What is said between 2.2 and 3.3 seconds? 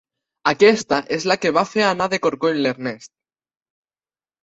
corcoll l'Ernest.